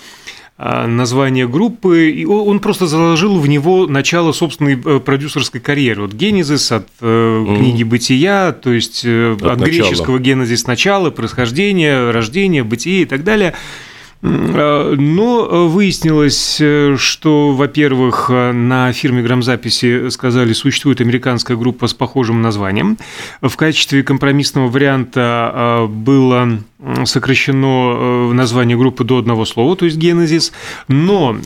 а, 0.57 0.87
название 0.87 1.47
группы, 1.47 2.11
и 2.11 2.25
он 2.25 2.61
просто 2.61 2.87
заложил 2.87 3.39
в 3.39 3.47
него 3.47 3.87
начало 3.87 4.33
собственной 4.33 4.81
э, 4.83 5.01
продюсерской 5.01 5.61
карьеры. 5.61 6.03
Вот 6.03 6.15
Генезис 6.15 6.73
от 6.73 6.89
mm. 7.01 7.59
книги 7.59 7.83
«Бытия», 7.83 8.53
то 8.53 8.73
есть 8.73 9.05
от, 9.05 9.43
от 9.43 9.61
греческого 9.61 10.19
«генезис»– 10.19 10.67
начало, 10.67 11.11
происхождение, 11.11 12.11
рождение, 12.11 12.65
бытие 12.65 13.03
и 13.03 13.07
так 13.07 13.23
далее– 13.23 13.53
Э, 13.65 13.92
но 14.23 15.67
выяснилось, 15.69 16.61
э, 16.61 16.97
что, 16.97 17.53
во-первых, 17.53 18.31
на 18.31 18.93
фирме 18.93 19.21
грамзаписи 19.21 20.11
сказали, 20.11 20.53
существует 20.53 21.01
американская 21.01 21.57
группа 21.57 21.89
с 21.89 21.95
похожим 21.95 22.41
названием. 22.41 22.99
В 23.41 23.57
качестве 23.57 24.05
компромиссного 24.05 24.69
варианта 24.69 25.53
э, 25.53 25.87
было 25.89 26.61
сокращено 27.05 28.33
название 28.33 28.77
группы 28.77 29.03
до 29.03 29.19
одного 29.19 29.45
слова, 29.45 29.77
то 29.77 29.87
есть 29.87 29.97
«Генезис», 29.97 30.53
но 30.89 31.37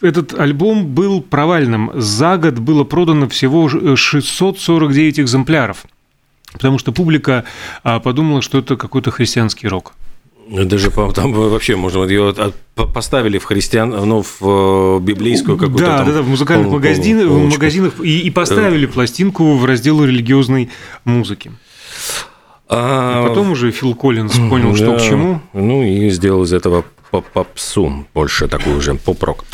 этот 0.00 0.34
альбом 0.34 0.86
был 0.86 1.20
провальным. 1.20 1.92
За 1.94 2.36
год 2.36 2.58
было 2.58 2.82
продано 2.82 3.28
всего 3.28 3.68
649 3.68 5.20
экземпляров, 5.20 5.84
потому 6.52 6.78
что 6.78 6.90
публика 6.90 7.44
подумала, 7.82 8.42
что 8.42 8.58
это 8.58 8.76
какой-то 8.76 9.12
христианский 9.12 9.68
рок. 9.68 9.94
Даже 10.48 10.90
там 10.90 11.32
вообще 11.32 11.76
можно 11.76 12.04
ее 12.04 12.34
поставили 12.74 13.38
в 13.38 13.44
христиан, 13.44 13.90
ну, 13.90 14.22
в 14.22 14.98
э, 14.98 15.00
библейскую 15.00 15.56
какую-то 15.56 15.84
Да, 15.84 15.98
там, 15.98 16.06
да, 16.06 16.12
да, 16.14 16.22
в 16.22 16.28
музыкальных 16.28 16.66
пол, 16.66 16.76
магазинах, 16.76 17.26
в 17.26 17.50
магазинах 17.50 18.00
и, 18.02 18.20
и 18.20 18.30
поставили 18.30 18.86
пластинку 18.86 19.56
в 19.56 19.64
раздел 19.64 20.04
религиозной 20.04 20.70
музыки. 21.04 21.52
А... 22.68 23.22
И 23.24 23.28
потом 23.28 23.50
уже 23.50 23.70
Фил 23.70 23.94
Коллинз 23.94 24.32
понял, 24.48 24.70
да, 24.70 24.76
что 24.76 24.96
к 24.96 25.02
чему. 25.02 25.40
Ну 25.52 25.82
и 25.82 26.08
сделал 26.10 26.42
из 26.44 26.52
этого 26.52 26.84
попсу, 27.20 28.06
больше 28.14 28.48
такую 28.48 28.80
же 28.80 28.94
поп-рок. 28.94 29.44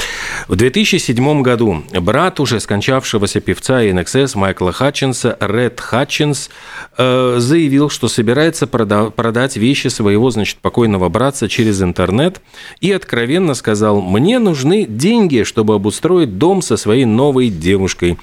В 0.47 0.57
2007 0.57 1.43
году 1.43 1.83
брат 2.01 2.41
уже 2.41 2.61
скончавшегося 2.61 3.41
певца 3.41 3.83
NXS 3.83 4.39
Майкла 4.39 4.73
Хатчинса, 4.73 5.37
Ред 5.41 5.81
Хатчинс, 5.81 6.51
э, 6.97 7.37
заявил, 7.39 7.91
что 7.91 8.09
собирается 8.09 8.67
продать 8.67 9.57
вещи 9.57 9.89
своего, 9.89 10.31
значит, 10.31 10.59
покойного 10.59 11.09
братца 11.09 11.49
через 11.49 11.83
интернет 11.83 12.41
и 12.81 12.93
откровенно 12.93 13.55
сказал, 13.55 14.01
мне 14.01 14.39
нужны 14.39 14.87
деньги, 14.87 15.43
чтобы 15.43 15.75
обустроить 15.75 16.39
дом 16.39 16.63
со 16.63 16.77
своей 16.77 17.05
новой 17.05 17.49
девушкой. 17.49 18.19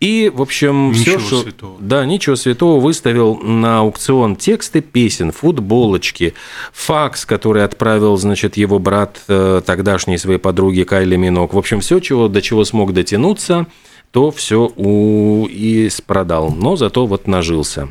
И, 0.00 0.30
в 0.32 0.42
общем, 0.42 0.92
ничего 0.92 1.18
все, 1.18 1.50
что... 1.50 1.76
Да, 1.80 2.04
ничего 2.04 2.36
святого 2.36 2.80
выставил 2.80 3.36
на 3.36 3.80
аукцион 3.80 4.36
тексты 4.36 4.80
песен, 4.80 5.32
футболочки, 5.32 6.34
факс, 6.72 7.24
который 7.24 7.64
отправил, 7.64 8.16
значит, 8.16 8.56
его 8.56 8.75
его 8.76 8.78
брат 8.78 9.22
э, 9.28 9.62
тогдашней 9.64 10.18
своей 10.18 10.38
подруги 10.38 10.82
Кайли 10.82 11.16
Минок. 11.16 11.54
В 11.54 11.58
общем, 11.58 11.80
все, 11.80 12.00
чего, 12.00 12.28
до 12.28 12.42
чего 12.42 12.64
смог 12.64 12.92
дотянуться, 12.92 13.66
то 14.10 14.30
все 14.30 14.70
у... 14.76 15.46
и 15.46 15.88
продал. 16.06 16.50
Но 16.50 16.76
зато 16.76 17.06
вот 17.06 17.26
нажился. 17.26 17.88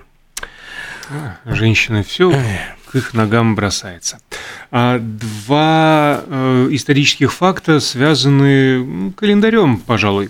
А, 1.10 1.38
женщины 1.46 2.04
все 2.04 2.32
к 2.92 2.96
их 2.96 3.13
ногам 3.13 3.56
бросается. 3.56 4.20
А 4.72 5.00
два 5.00 6.22
э, 6.25 6.68
исторических 6.72 7.34
факта 7.34 7.80
связаны 7.80 9.13
календарем, 9.13 9.77
пожалуй. 9.77 10.30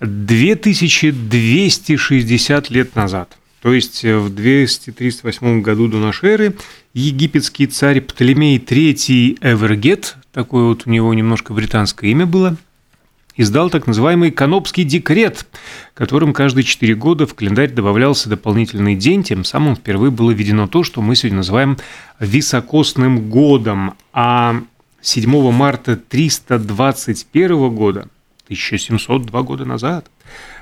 2260 0.00 2.70
лет 2.70 2.94
назад, 2.94 3.36
то 3.62 3.72
есть 3.72 4.04
в 4.04 4.34
238 4.34 5.62
году 5.62 5.88
до 5.88 5.98
нашей 5.98 6.30
эры, 6.30 6.56
египетский 6.94 7.66
царь 7.66 8.00
Птолемей 8.00 8.58
III 8.58 9.38
Эвергет, 9.40 10.16
такое 10.32 10.64
вот 10.64 10.82
у 10.86 10.90
него 10.90 11.12
немножко 11.14 11.52
британское 11.52 12.10
имя 12.10 12.26
было, 12.26 12.56
издал 13.36 13.70
так 13.70 13.86
называемый 13.86 14.30
Канопский 14.30 14.84
декрет, 14.84 15.46
которым 15.94 16.32
каждые 16.32 16.64
четыре 16.64 16.94
года 16.94 17.26
в 17.26 17.34
календарь 17.34 17.70
добавлялся 17.70 18.28
дополнительный 18.28 18.94
день, 18.94 19.22
тем 19.22 19.44
самым 19.44 19.76
впервые 19.76 20.10
было 20.10 20.30
введено 20.30 20.66
то, 20.66 20.82
что 20.82 21.02
мы 21.02 21.16
сегодня 21.16 21.38
называем 21.38 21.78
високосным 22.20 23.28
годом. 23.30 23.94
А 24.12 24.62
7 25.02 25.52
марта 25.52 25.96
321 25.96 27.74
года, 27.74 28.08
1702 28.46 29.42
года 29.42 29.64
назад, 29.64 30.10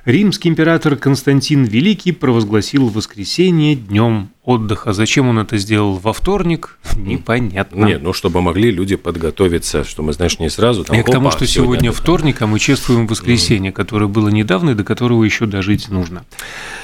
римский 0.05 0.49
император 0.49 0.97
Константин 0.97 1.65
Великий 1.65 2.13
провозгласил 2.13 2.89
воскресенье 2.89 3.77
днем 3.77 4.31
отдыха. 4.45 4.93
Зачем 4.93 5.29
он 5.29 5.39
это 5.39 5.57
сделал 5.57 5.95
во 5.95 6.13
вторник, 6.13 6.79
непонятно. 6.97 7.87
Нет, 7.87 8.03
ну 8.03 8.13
чтобы 8.13 8.43
могли 8.43 8.71
люди 8.71 8.97
подготовиться, 8.97 9.85
что 9.85 10.03
мы, 10.03 10.13
знаешь, 10.13 10.39
не 10.39 10.51
сразу. 10.51 10.85
Там, 10.85 10.97
Я 10.97 11.03
к 11.03 11.11
тому, 11.11 11.31
что 11.31 11.47
сегодня, 11.47 11.75
сегодня 11.81 11.93
вторник, 11.93 12.43
а 12.43 12.47
мы 12.47 12.59
чествуем 12.59 13.07
воскресенье, 13.07 13.73
которое 13.73 14.07
было 14.07 14.29
недавно 14.29 14.71
и 14.71 14.75
до 14.75 14.85
которого 14.85 15.25
еще 15.25 15.47
дожить 15.47 15.89
нужно. 15.89 16.25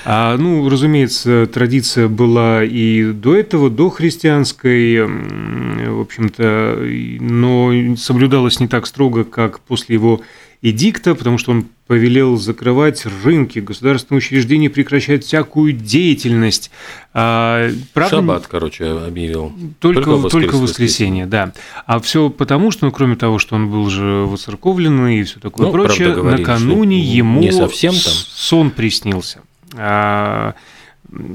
А, 0.04 0.36
ну, 0.38 0.68
разумеется, 0.68 1.46
традиция 1.52 2.08
была 2.08 2.64
и 2.64 3.12
до 3.12 3.36
этого, 3.36 3.68
до 3.68 3.90
христианской, 3.90 5.04
в 5.04 6.00
общем-то, 6.00 6.78
но 7.20 7.96
соблюдалась 7.96 8.60
не 8.60 8.68
так 8.68 8.86
строго, 8.86 9.24
как 9.24 9.60
после 9.60 9.94
его 9.94 10.22
эдикта, 10.62 11.14
потому 11.14 11.38
что 11.38 11.52
он 11.52 11.66
повелел 11.86 12.36
закрывать 12.36 13.04
рынки, 13.24 13.58
государственные 13.58 14.18
учреждения 14.18 14.70
прекращать 14.70 15.24
всякую 15.24 15.72
деятельность. 15.72 16.70
А, 17.12 17.70
правда, 17.92 18.16
Шаббат, 18.16 18.46
короче, 18.46 18.84
объявил. 18.84 19.52
Только, 19.80 20.02
только, 20.02 20.10
воскрес, 20.10 20.32
только 20.32 20.56
воскресенье, 20.56 21.26
да. 21.26 21.52
А 21.86 21.98
все 21.98 22.30
потому, 22.30 22.70
что, 22.70 22.86
ну, 22.86 22.92
кроме 22.92 23.16
того, 23.16 23.38
что 23.38 23.56
он 23.56 23.70
был 23.70 23.88
же 23.90 24.04
воцерковлен 24.04 25.08
и 25.08 25.22
все 25.24 25.40
такое 25.40 25.66
ну, 25.66 25.72
прочее, 25.72 26.08
правда, 26.08 26.22
говорили, 26.22 26.40
накануне 26.42 27.00
ему 27.00 27.40
не 27.40 27.52
совсем 27.52 27.92
там. 27.92 28.12
сон 28.12 28.70
приснился. 28.70 29.40
А, 29.74 30.54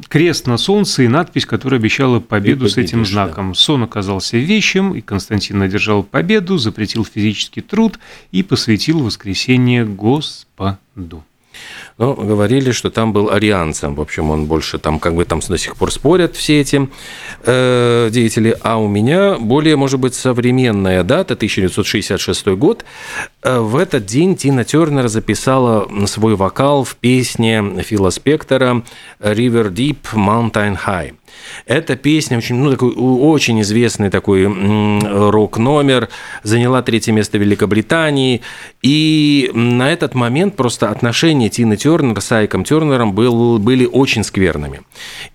крест 0.08 0.48
на 0.48 0.58
солнце 0.58 1.04
и 1.04 1.08
надпись, 1.08 1.46
которая 1.46 1.80
обещала 1.80 2.20
победу 2.20 2.70
с 2.70 2.78
этим 2.78 3.06
знаком. 3.06 3.50
Да. 3.50 3.54
Сон 3.56 3.84
оказался 3.84 4.38
вещим, 4.38 4.94
и 4.94 5.02
Константин 5.02 5.62
одержал 5.62 6.04
победу, 6.04 6.58
запретил 6.58 7.06
физический 7.06 7.62
труд 7.62 8.00
и 8.32 8.44
посвятил 8.44 9.00
воскресенье 9.00 9.86
Господу. 9.86 11.24
Но 11.98 12.14
говорили, 12.14 12.72
что 12.72 12.90
там 12.90 13.14
был 13.14 13.30
арианцем. 13.30 13.96
В 13.96 14.02
общем, 14.02 14.30
он 14.30 14.46
больше 14.48 14.80
там, 14.80 15.00
как 15.00 15.16
бы 15.16 15.24
там 15.24 15.40
до 15.40 15.58
сих 15.58 15.78
пор 15.78 15.92
спорят 15.92 16.36
все 16.36 16.60
эти 16.60 16.90
э, 17.44 18.10
деятели. 18.12 18.58
А 18.62 18.78
у 18.78 18.88
меня 18.88 19.38
более, 19.40 19.78
может 19.78 20.00
быть, 20.00 20.14
современная 20.14 21.04
дата, 21.04 21.36
1966 21.36 22.48
год. 22.48 22.84
Э, 23.44 23.60
в 23.60 23.78
этот 23.78 24.06
день 24.06 24.36
Тина 24.36 24.66
Тернер 24.66 25.08
записала 25.08 25.88
свой 26.08 26.36
вокал 26.36 26.84
в 26.84 26.96
песне 26.98 27.64
Фила 27.84 28.10
Спектора 28.10 28.84
«River 29.20 29.72
Deep, 29.72 29.98
Mountain 30.14 30.78
High». 30.86 31.14
Эта 31.66 31.96
песня 31.96 32.38
очень, 32.38 32.56
ну, 32.56 32.72
такой 32.72 32.94
очень 32.96 33.62
известный 33.62 34.10
такой 34.10 34.46
рок-номер, 34.46 36.10
заняла 36.44 36.82
третье 36.82 37.12
место 37.12 37.38
в 37.38 37.42
Великобритании, 37.42 38.42
и 38.82 39.50
на 39.54 39.92
этот 39.92 40.16
момент 40.16 40.56
просто 40.56 40.90
отношения 40.90 41.50
Тины 41.50 41.78
Тернер 41.78 42.22
с 42.22 42.32
Айком 42.32 42.64
Тернером 42.64 43.14
был, 43.14 43.60
были 43.60 43.86
очень 43.86 44.24
скверными. 44.24 44.82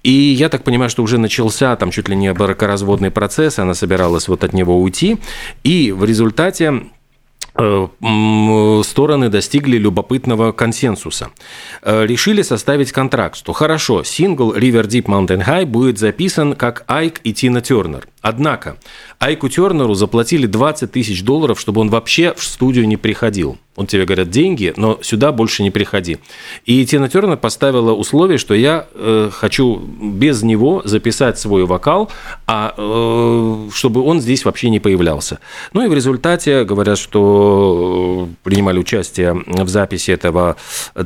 И 0.03 0.13
я 0.13 0.49
так 0.49 0.65
понимаю, 0.65 0.91
что 0.91 1.03
уже 1.03 1.19
начался 1.19 1.75
там 1.77 1.91
чуть 1.91 2.09
ли 2.09 2.17
не 2.17 2.33
бракоразводный 2.33 3.11
процесс, 3.11 3.59
она 3.59 3.75
собиралась 3.75 4.29
вот 4.29 4.45
от 4.45 4.53
него 4.53 4.81
уйти, 4.81 5.19
и 5.65 5.93
в 5.93 6.05
результате 6.05 6.83
стороны 8.85 9.29
достигли 9.29 9.77
любопытного 9.79 10.53
консенсуса. 10.53 11.31
Э, 11.83 12.07
решили 12.07 12.43
составить 12.43 12.93
контракт, 12.93 13.37
что 13.37 13.53
хорошо, 13.53 14.05
сингл 14.05 14.55
River 14.55 14.87
Deep 14.87 15.05
Mountain 15.05 15.47
High 15.47 15.67
будет 15.67 15.99
записан 15.99 16.55
как 16.55 16.85
Айк 16.87 17.21
и 17.25 17.33
Тина 17.33 17.61
Тернер. 17.61 18.07
Однако 18.23 18.77
Айку 19.19 19.49
Тернеру 19.49 19.95
заплатили 19.95 20.47
20 20.47 20.93
тысяч 20.93 21.23
долларов, 21.23 21.59
чтобы 21.61 21.81
он 21.81 21.89
вообще 21.89 22.35
в 22.35 22.43
студию 22.43 22.87
не 22.87 22.97
приходил. 22.97 23.59
Он 23.77 23.87
тебе 23.87 24.05
говорят 24.05 24.29
деньги, 24.29 24.75
но 24.77 24.99
сюда 25.01 25.33
больше 25.33 25.63
не 25.63 25.71
приходи. 25.71 26.19
И 26.67 26.85
Тина 26.85 27.09
Тернер 27.09 27.39
поставила 27.39 27.93
условие, 27.93 28.37
что 28.37 28.53
я 28.53 28.87
э, 28.93 29.31
хочу 29.33 29.77
без 29.79 30.43
него 30.43 30.83
записать 30.85 31.39
свой 31.39 31.65
вокал, 31.65 32.11
а 32.47 32.75
э, 32.77 33.69
чтобы 33.73 34.03
он 34.03 34.21
здесь 34.21 34.45
вообще 34.45 34.69
не 34.69 34.81
появлялся. 34.81 35.39
Ну 35.73 35.83
и 35.83 35.89
в 35.89 35.95
результате 35.95 36.65
говорят, 36.65 36.99
что 36.99 38.29
э, 38.29 38.35
принимали 38.43 38.79
участие 38.79 39.43
в 39.47 39.69
записи 39.69 40.11
этого 40.11 40.57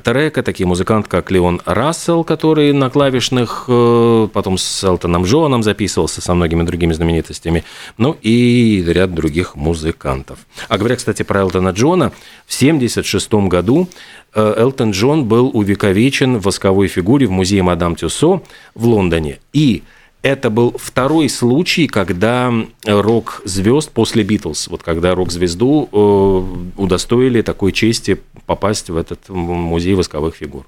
трека 0.02 0.42
такие 0.42 0.66
музыканты, 0.66 1.08
как 1.08 1.30
Леон 1.30 1.60
Рассел, 1.66 2.24
который 2.24 2.72
на 2.72 2.90
клавишных, 2.90 3.66
э, 3.68 4.28
потом 4.32 4.58
с 4.58 4.82
Элтоном 4.82 5.24
Джоном 5.24 5.62
записывался, 5.62 6.20
со 6.20 6.34
многими 6.34 6.62
другими 6.62 6.92
знаменитостями, 7.04 7.64
ну 7.98 8.16
и 8.22 8.82
ряд 8.86 9.14
других 9.14 9.54
музыкантов. 9.56 10.38
А 10.68 10.78
говоря, 10.78 10.96
кстати, 10.96 11.22
про 11.22 11.40
Элтона 11.40 11.70
Джона, 11.70 12.12
все 12.46 12.70
1976 12.70 13.48
году 13.48 13.88
э, 14.34 14.54
Элтон 14.58 14.90
Джон 14.92 15.26
был 15.26 15.50
увековечен 15.52 16.38
в 16.38 16.42
восковой 16.42 16.88
фигуре 16.88 17.26
в 17.26 17.30
музее 17.30 17.62
Мадам 17.62 17.94
Тюсо 17.96 18.42
в 18.74 18.86
Лондоне. 18.86 19.38
И 19.52 19.82
это 20.22 20.48
был 20.48 20.74
второй 20.78 21.28
случай, 21.28 21.86
когда 21.86 22.52
рок-звезд 22.86 23.90
после 23.90 24.22
Битлз, 24.24 24.68
вот 24.68 24.82
когда 24.82 25.14
рок-звезду 25.14 25.88
э, 25.92 26.80
удостоили 26.80 27.42
такой 27.42 27.72
чести 27.72 28.18
попасть 28.46 28.88
в 28.88 28.96
этот 28.96 29.28
музей 29.28 29.94
восковых 29.94 30.36
фигур. 30.36 30.66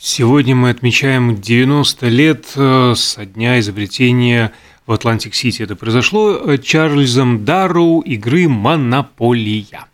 Сегодня 0.00 0.54
мы 0.54 0.70
отмечаем 0.70 1.40
90 1.40 2.08
лет 2.08 2.46
э, 2.54 2.94
со 2.94 3.26
дня 3.26 3.58
изобретения 3.58 4.52
в 4.88 4.92
Атлантик-Сити. 4.92 5.62
Это 5.62 5.76
произошло 5.76 6.56
Чарльзом 6.56 7.44
Дарроу 7.44 8.00
игры 8.00 8.48
«Монополия». 8.48 9.84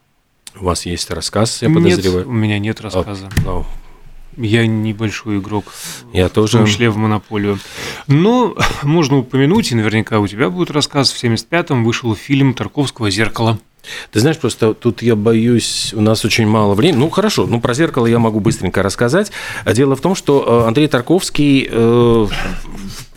У 0.59 0.67
вас 0.67 0.87
есть 0.87 1.11
рассказ, 1.11 1.63
я 1.63 1.69
подозреваю? 1.69 2.19
Нет, 2.21 2.27
у 2.29 2.33
меня 2.33 2.61
нет 2.61 2.81
рассказа. 2.81 3.29
О, 3.45 3.65
я 4.37 4.69
небольшой 4.69 5.39
игрок. 5.39 5.65
Я 6.13 6.29
тоже. 6.29 6.59
В 6.59 6.61
том 6.61 6.67
числе 6.69 6.91
в 6.91 6.97
монополию. 6.97 7.59
Но 8.07 8.57
можно 8.85 9.19
упомянуть, 9.19 9.73
и 9.73 9.75
наверняка 9.75 10.21
у 10.21 10.29
тебя 10.29 10.49
будет 10.49 10.71
рассказ. 10.71 11.11
В 11.11 11.23
75-м 11.23 11.85
вышел 11.85 12.15
фильм 12.15 12.55
Тарковского 12.55 13.11
«Зеркало». 13.11 13.59
Ты 14.13 14.21
знаешь, 14.21 14.39
просто 14.39 14.75
тут 14.75 15.03
я 15.03 15.17
боюсь, 15.17 15.93
у 15.93 16.01
нас 16.01 16.25
очень 16.25 16.47
мало 16.47 16.75
времени. 16.75 17.01
Ну, 17.01 17.11
хорошо, 17.11 17.47
ну, 17.47 17.61
про 17.61 17.75
зеркало 17.75 18.07
я 18.07 18.19
могу 18.19 18.41
быстренько 18.41 18.83
рассказать. 18.83 19.31
Дело 19.67 19.97
в 19.97 20.01
том, 20.01 20.15
что 20.15 20.63
э, 20.65 20.69
Андрей 20.69 20.89
Тарковский 20.89 21.69
э, 21.71 22.27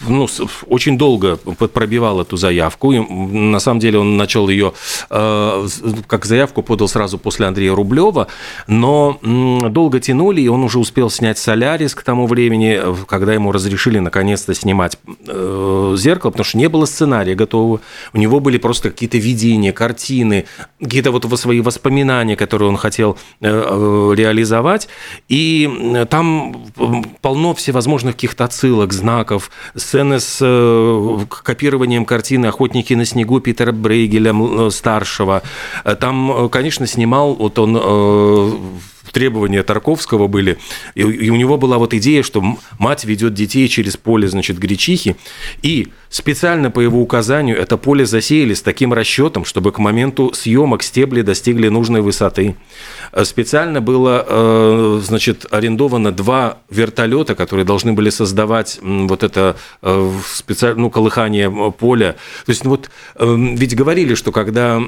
ну, 0.07 0.27
очень 0.67 0.97
долго 0.97 1.37
пробивал 1.37 2.21
эту 2.21 2.37
заявку. 2.37 2.91
И, 2.91 2.99
на 2.99 3.59
самом 3.59 3.79
деле 3.79 3.99
он 3.99 4.17
начал 4.17 4.49
ее, 4.49 4.73
э, 5.09 5.67
как 6.07 6.25
заявку 6.25 6.63
подал 6.63 6.87
сразу 6.87 7.17
после 7.17 7.45
Андрея 7.47 7.75
Рублева, 7.75 8.27
но 8.67 9.19
долго 9.21 9.99
тянули, 9.99 10.41
и 10.41 10.47
он 10.47 10.63
уже 10.63 10.79
успел 10.79 11.09
снять 11.09 11.37
«Солярис» 11.37 11.95
к 11.95 12.03
тому 12.03 12.27
времени, 12.27 12.79
когда 13.07 13.33
ему 13.33 13.51
разрешили 13.51 13.99
наконец-то 13.99 14.53
снимать 14.53 14.97
э, 15.27 15.95
«Зеркало», 15.97 16.31
потому 16.31 16.45
что 16.45 16.57
не 16.57 16.69
было 16.69 16.85
сценария 16.85 17.35
готового. 17.35 17.81
У 18.13 18.17
него 18.17 18.39
были 18.39 18.57
просто 18.57 18.89
какие-то 18.89 19.17
видения, 19.17 19.71
картины, 19.71 20.45
какие-то 20.81 21.11
вот 21.11 21.25
свои 21.39 21.61
воспоминания, 21.61 22.35
которые 22.35 22.69
он 22.69 22.77
хотел 22.77 23.17
э, 23.41 24.13
реализовать. 24.15 24.87
И 25.27 26.05
там 26.09 26.65
полно 27.21 27.53
всевозможных 27.53 28.15
каких-то 28.15 28.45
отсылок, 28.45 28.93
знаков, 28.93 29.51
сцены 29.97 30.19
с 30.19 30.37
э, 30.41 31.25
копированием 31.43 32.05
картины 32.05 32.45
«Охотники 32.45 32.93
на 32.93 33.03
снегу» 33.03 33.39
Питера 33.39 33.71
Брейгеля 33.71 34.31
э, 34.31 34.69
старшего. 34.69 35.41
Э, 35.83 35.95
там, 35.95 36.49
конечно, 36.49 36.85
снимал 36.85 37.33
вот 37.33 37.57
он 37.57 37.75
требования 39.17 39.63
Тарковского 39.63 40.27
были, 40.27 40.59
и 40.93 41.31
у 41.31 41.35
него 41.35 41.57
была 41.57 41.79
вот 41.79 41.95
идея, 41.95 42.21
что 42.21 42.43
мать 42.77 43.03
ведет 43.03 43.33
детей 43.33 43.67
через 43.67 43.97
поле, 43.97 44.27
значит, 44.27 44.59
гречихи, 44.59 45.15
и 45.63 45.87
специально 46.09 46.69
по 46.69 46.81
его 46.81 47.01
указанию 47.01 47.57
это 47.57 47.77
поле 47.77 48.05
засеяли 48.05 48.53
с 48.53 48.61
таким 48.61 48.93
расчетом, 48.93 49.43
чтобы 49.43 49.71
к 49.71 49.79
моменту 49.79 50.33
съемок 50.33 50.83
стебли 50.83 51.23
достигли 51.23 51.69
нужной 51.69 52.01
высоты. 52.01 52.55
Э, 53.11 53.25
специально 53.25 53.81
было, 53.81 54.23
э, 54.27 55.01
значит, 55.03 55.47
арендовано 55.49 56.11
два 56.11 56.59
вертолета, 56.69 57.33
которые 57.33 57.65
должны 57.65 57.93
были 57.93 58.11
создавать 58.11 58.79
вот 58.83 59.23
это 59.23 59.55
э, 59.81 60.11
специально, 60.31 60.81
ну, 60.81 60.89
колыхание 60.91 61.49
поля. 61.71 62.17
То 62.45 62.51
есть, 62.51 62.63
ну, 62.65 62.69
вот, 62.69 62.91
ведь 63.19 63.75
говорили, 63.75 64.13
что 64.13 64.31
когда 64.31 64.79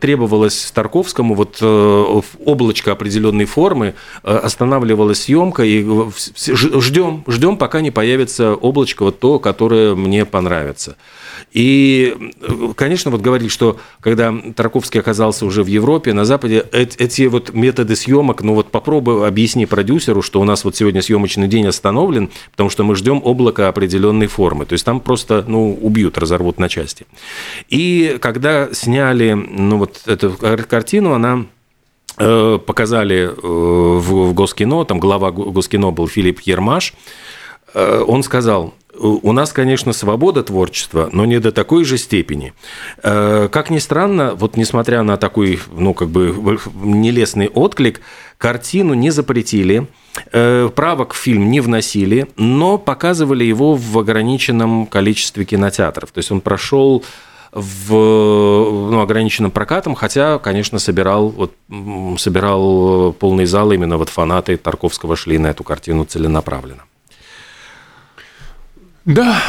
требовалось 0.00 0.70
Тарковскому 0.74 1.34
вот 1.34 1.62
облачко 1.62 2.92
определенной 2.92 3.44
формы, 3.44 3.65
останавливалась 4.22 5.22
съемка, 5.22 5.64
и 5.64 5.84
ждем, 6.36 7.24
ждем, 7.26 7.56
пока 7.56 7.80
не 7.80 7.90
появится 7.90 8.54
облачко, 8.54 9.04
вот 9.04 9.18
то, 9.18 9.38
которое 9.38 9.94
мне 9.94 10.24
понравится. 10.24 10.96
И, 11.52 12.32
конечно, 12.76 13.10
вот 13.10 13.20
говорили, 13.20 13.48
что 13.48 13.78
когда 14.00 14.34
Тарковский 14.54 15.00
оказался 15.00 15.46
уже 15.46 15.62
в 15.62 15.66
Европе, 15.66 16.12
на 16.12 16.24
Западе, 16.24 16.64
эти 16.72 17.22
вот 17.26 17.54
методы 17.54 17.96
съемок, 17.96 18.42
ну 18.42 18.54
вот 18.54 18.70
попробуй 18.70 19.26
объясни 19.26 19.66
продюсеру, 19.66 20.22
что 20.22 20.40
у 20.40 20.44
нас 20.44 20.64
вот 20.64 20.76
сегодня 20.76 21.02
съемочный 21.02 21.48
день 21.48 21.66
остановлен, 21.66 22.30
потому 22.50 22.70
что 22.70 22.84
мы 22.84 22.94
ждем 22.94 23.22
облака 23.24 23.68
определенной 23.68 24.26
формы. 24.26 24.66
То 24.66 24.74
есть 24.74 24.84
там 24.84 25.00
просто, 25.00 25.44
ну, 25.46 25.78
убьют, 25.80 26.18
разорвут 26.18 26.58
на 26.58 26.68
части. 26.68 27.06
И 27.68 28.18
когда 28.20 28.72
сняли, 28.72 29.32
ну, 29.32 29.78
вот 29.78 30.02
эту 30.06 30.32
картину, 30.68 31.12
она 31.12 31.40
э, 31.40 31.55
показали 32.16 33.28
э, 33.28 33.30
в 33.42 34.32
Госкино, 34.32 34.84
там 34.84 34.98
глава 34.98 35.30
Госкино 35.30 35.90
был 35.90 36.08
Филипп 36.08 36.40
Ермаш, 36.40 36.94
э, 37.74 38.04
он 38.06 38.22
сказал, 38.22 38.74
у 38.98 39.32
нас, 39.32 39.52
конечно, 39.52 39.92
свобода 39.92 40.42
творчества, 40.42 41.08
но 41.12 41.24
не 41.24 41.38
до 41.38 41.52
такой 41.52 41.84
же 41.84 41.98
степени. 41.98 42.52
Э, 43.02 43.48
как 43.50 43.70
ни 43.70 43.78
странно, 43.78 44.34
вот 44.34 44.56
несмотря 44.56 45.02
на 45.02 45.16
такой, 45.16 45.60
ну, 45.72 45.94
как 45.94 46.08
бы 46.08 46.58
нелестный 46.82 47.48
отклик, 47.48 48.00
картину 48.38 48.94
не 48.94 49.10
запретили, 49.10 49.86
э, 50.32 50.70
правок 50.74 51.14
в 51.14 51.16
фильм 51.16 51.50
не 51.50 51.60
вносили, 51.60 52.28
но 52.36 52.78
показывали 52.78 53.44
его 53.44 53.74
в 53.74 53.98
ограниченном 53.98 54.86
количестве 54.86 55.44
кинотеатров. 55.44 56.10
То 56.10 56.18
есть 56.18 56.30
он 56.30 56.40
прошел 56.40 57.04
в 57.56 57.90
ну, 57.90 59.00
ограниченным 59.00 59.50
прокатом, 59.50 59.94
хотя, 59.94 60.38
конечно, 60.38 60.78
собирал, 60.78 61.30
вот, 61.30 61.54
собирал 62.18 63.14
полный 63.14 63.46
зал 63.46 63.72
именно 63.72 63.96
вот 63.96 64.10
фанаты 64.10 64.58
Тарковского 64.58 65.16
шли 65.16 65.38
на 65.38 65.46
эту 65.46 65.64
картину 65.64 66.04
целенаправленно. 66.04 66.82
Да, 69.06 69.40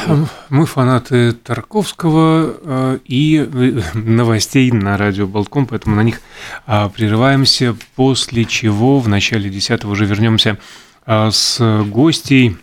мы 0.50 0.66
фанаты 0.68 1.34
Тарковского 1.34 2.58
э, 2.62 3.00
и 3.06 3.38
э, 3.38 3.82
новостей 3.94 4.72
на 4.72 4.98
радио 4.98 5.28
Болтком, 5.28 5.66
поэтому 5.66 5.96
на 5.96 6.02
них 6.02 6.22
а, 6.68 6.90
прерываемся, 6.90 7.76
после 7.96 8.46
чего 8.46 9.00
в 9.00 9.10
начале 9.10 9.50
10 9.50 9.84
уже 9.86 10.06
вернемся 10.06 10.60
а, 11.08 11.32
с 11.32 11.84
гостей. 11.86 12.56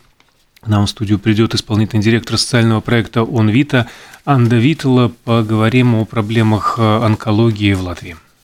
Нам 0.67 0.87
в 0.87 0.91
студию 0.91 1.19
придет 1.19 1.55
исполнительный 1.55 2.03
директор 2.03 2.39
социального 2.39 2.81
проекта 2.81 3.23
«Он 3.23 3.49
Вита» 3.49 3.87
Анда 4.25 4.57
Витала. 4.57 5.13
Поговорим 5.25 5.95
о 5.95 6.05
проблемах 6.07 6.77
э, 6.79 7.05
онкологии 7.05 7.75
в 7.75 7.83
Латвии. 7.83 8.17